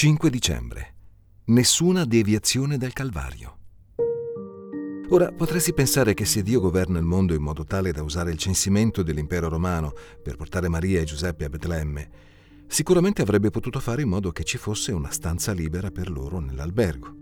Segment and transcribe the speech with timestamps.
[0.00, 0.94] 5 dicembre.
[1.48, 3.58] Nessuna deviazione dal Calvario.
[5.10, 8.38] Ora potresti pensare che se Dio governa il mondo in modo tale da usare il
[8.38, 9.92] censimento dell'impero romano
[10.22, 12.08] per portare Maria e Giuseppe a Betlemme,
[12.66, 17.14] sicuramente avrebbe potuto fare in modo che ci fosse una stanza libera per loro nell'albergo.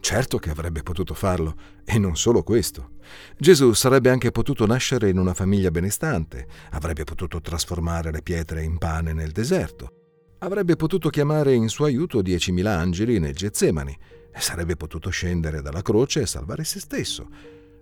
[0.00, 1.54] Certo che avrebbe potuto farlo,
[1.84, 2.94] e non solo questo.
[3.38, 8.76] Gesù sarebbe anche potuto nascere in una famiglia benestante, avrebbe potuto trasformare le pietre in
[8.78, 10.03] pane nel deserto,
[10.44, 13.96] avrebbe potuto chiamare in suo aiuto diecimila angeli nel Getsemani,
[14.30, 17.28] e sarebbe potuto scendere dalla croce e salvare se stesso.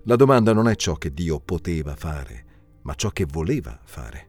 [0.04, 2.44] La domanda non è ciò che Dio poteva fare,
[2.82, 4.28] ma ciò che voleva fare.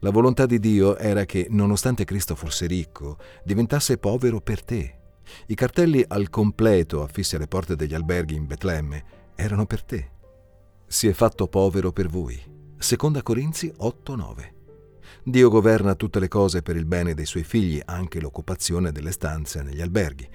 [0.00, 4.98] La volontà di Dio era che, nonostante Cristo fosse ricco, diventasse povero per te.
[5.46, 10.10] I cartelli al completo affissi alle porte degli alberghi in Betlemme erano per te.
[10.86, 12.40] Si è fatto povero per voi.
[12.78, 14.57] Seconda Corinzi 8:9.
[15.22, 19.62] Dio governa tutte le cose per il bene dei suoi figli, anche l'occupazione delle stanze
[19.62, 20.28] negli alberghi.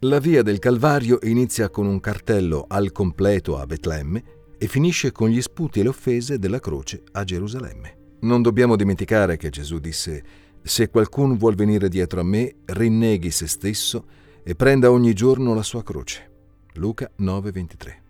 [0.00, 4.24] La via del Calvario inizia con un cartello al completo a Betlemme
[4.56, 7.96] e finisce con gli sputi e le offese della croce a Gerusalemme.
[8.20, 10.22] Non dobbiamo dimenticare che Gesù disse
[10.62, 14.04] Se qualcuno vuol venire dietro a me, rinneghi se stesso
[14.42, 16.30] e prenda ogni giorno la sua croce.
[16.74, 18.09] Luca 9:23.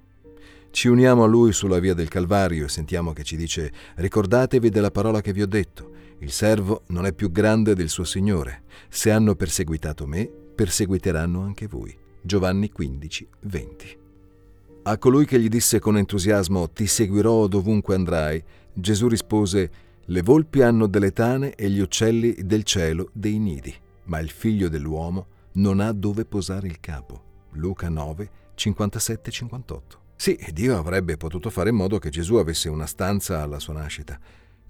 [0.73, 4.93] Ci uniamo a lui sulla via del Calvario e sentiamo che ci dice ricordatevi della
[4.93, 8.63] parola che vi ho detto, il servo non è più grande del suo Signore.
[8.89, 11.95] Se hanno perseguitato me, perseguiteranno anche voi.
[12.23, 13.99] Giovanni 15, 20.
[14.85, 19.71] A colui che gli disse con entusiasmo Ti seguirò dovunque andrai, Gesù rispose
[20.05, 23.75] Le volpi hanno delle tane e gli uccelli del cielo dei nidi,
[24.05, 27.49] ma il figlio dell'uomo non ha dove posare il capo.
[27.53, 30.01] Luca 9, 57-58.
[30.21, 34.21] Sì, Dio avrebbe potuto fare in modo che Gesù avesse una stanza alla sua nascita.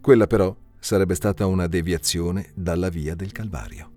[0.01, 3.91] Quella però sarebbe stata una deviazione dalla via del Calvario.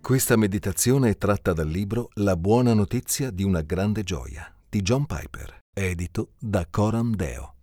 [0.00, 5.04] Questa meditazione è tratta dal libro La buona notizia di una grande gioia di John
[5.04, 7.54] Piper, edito da Coram Deo.